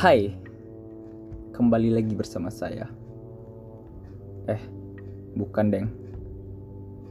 [0.00, 0.32] Hai,
[1.52, 2.88] kembali lagi bersama saya.
[4.48, 4.62] Eh,
[5.36, 5.92] bukan deng.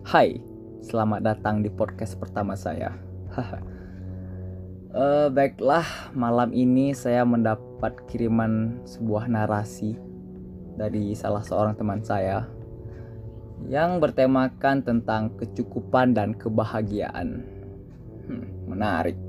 [0.02, 0.42] Hai,
[0.82, 2.98] selamat datang di podcast pertama saya.
[4.98, 5.86] uh, baiklah,
[6.18, 9.94] malam ini saya mendapat kiriman sebuah narasi
[10.74, 12.50] dari salah seorang teman saya
[13.70, 17.46] yang bertemakan tentang kecukupan dan kebahagiaan.
[18.26, 19.29] Hmm, menarik.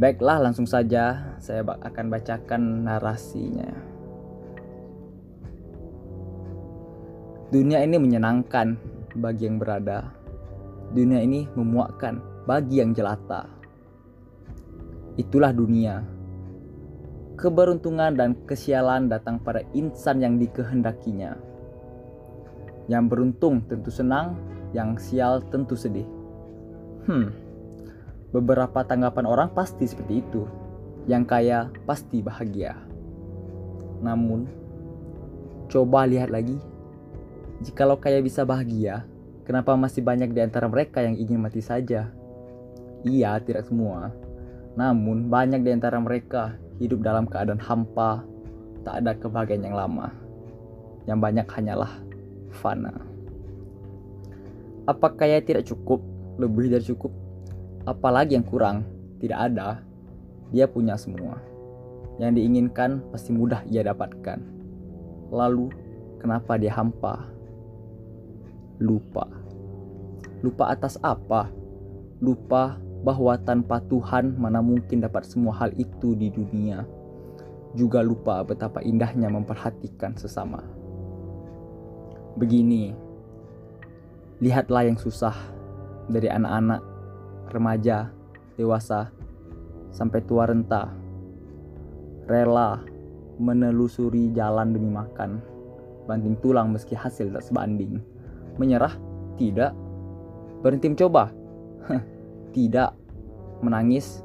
[0.00, 3.68] Baiklah, langsung saja saya akan bacakan narasinya.
[7.52, 8.80] Dunia ini menyenangkan
[9.20, 10.08] bagi yang berada.
[10.96, 13.44] Dunia ini memuakkan bagi yang jelata.
[15.20, 16.00] Itulah dunia.
[17.36, 21.36] Keberuntungan dan kesialan datang pada insan yang dikehendakinya.
[22.88, 24.40] Yang beruntung tentu senang,
[24.72, 26.08] yang sial tentu sedih.
[27.04, 27.36] Hmm,
[28.32, 30.48] Beberapa tanggapan orang pasti seperti itu.
[31.04, 32.72] Yang kaya pasti bahagia.
[34.00, 34.48] Namun,
[35.68, 36.56] coba lihat lagi.
[37.62, 39.06] Jikalau kaya bisa bahagia,
[39.44, 42.10] kenapa masih banyak di antara mereka yang ingin mati saja?
[43.04, 44.10] Iya, tidak semua.
[44.74, 48.24] Namun, banyak di antara mereka hidup dalam keadaan hampa,
[48.82, 50.10] tak ada kebahagiaan yang lama.
[51.06, 51.92] Yang banyak hanyalah
[52.50, 52.94] fana.
[54.88, 56.02] Apakah kaya tidak cukup?
[56.42, 57.21] Lebih dari cukup?
[57.88, 58.86] Apalagi yang kurang
[59.18, 59.82] tidak ada
[60.52, 61.40] dia punya semua.
[62.20, 64.38] Yang diinginkan pasti mudah ia dapatkan.
[65.32, 65.72] Lalu
[66.20, 67.24] kenapa dia hampa?
[68.78, 69.24] Lupa.
[70.44, 71.48] Lupa atas apa?
[72.20, 76.84] Lupa bahwa tanpa Tuhan mana mungkin dapat semua hal itu di dunia.
[77.72, 80.60] Juga lupa betapa indahnya memperhatikan sesama.
[82.36, 82.92] Begini
[84.44, 85.32] lihatlah yang susah
[86.12, 86.91] dari anak-anak
[87.52, 88.08] remaja,
[88.56, 89.12] dewasa,
[89.92, 90.88] sampai tua renta,
[92.26, 92.80] rela
[93.36, 95.40] menelusuri jalan demi makan,
[96.08, 98.00] banting tulang meski hasil tak sebanding.
[98.56, 98.94] Menyerah?
[99.40, 99.72] Tidak.
[100.60, 101.32] Berhenti mencoba?
[102.56, 102.92] tidak.
[103.64, 104.20] Menangis?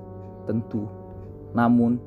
[0.49, 0.87] Tentu.
[1.55, 1.99] Namun,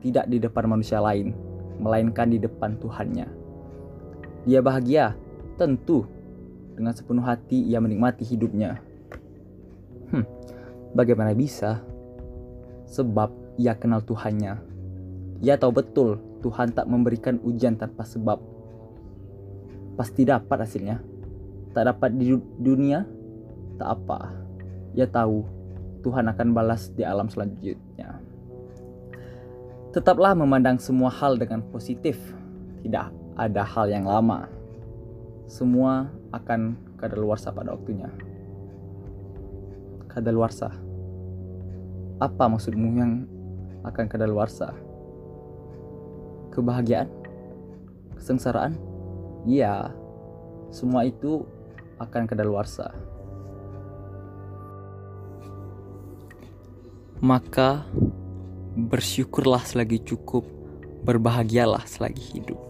[0.00, 1.34] tidak di depan manusia lain,
[1.80, 3.26] melainkan di depan Tuhannya.
[4.46, 5.18] Dia bahagia?
[5.58, 6.06] Tentu.
[6.76, 8.78] Dengan sepenuh hati ia menikmati hidupnya.
[10.12, 10.22] Hmm,
[10.96, 11.84] Bagaimana bisa?
[12.88, 14.56] Sebab ia kenal Tuhannya.
[15.44, 18.40] Ia tahu betul Tuhan tak memberikan ujian tanpa sebab.
[20.00, 20.96] Pasti dapat hasilnya.
[21.76, 23.04] Tak dapat di dunia,
[23.76, 24.32] tak apa.
[24.96, 25.44] Ia tahu
[26.00, 28.16] Tuhan akan balas di alam selanjutnya.
[29.92, 32.16] Tetaplah memandang semua hal dengan positif.
[32.80, 34.48] Tidak ada hal yang lama.
[35.44, 38.08] Semua akan kadaluarsa pada waktunya.
[40.08, 40.85] Kadaluarsa
[42.16, 43.12] apa maksudmu yang
[43.84, 44.72] akan kadaluarsa?
[46.52, 47.12] Kebahagiaan?
[48.16, 48.72] Kesengsaraan?
[49.44, 49.92] Iya,
[50.72, 51.44] semua itu
[52.00, 52.92] akan kadaluarsa.
[57.20, 57.84] Maka
[58.76, 60.44] bersyukurlah selagi cukup,
[61.04, 62.60] berbahagialah selagi hidup.